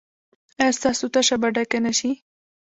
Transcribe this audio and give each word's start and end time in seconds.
ایا 0.61 0.71
ستاسو 0.77 1.05
تشه 1.13 1.35
به 1.41 1.47
ډکه 1.55 1.79
نه 1.85 1.91
شي؟ 1.99 2.11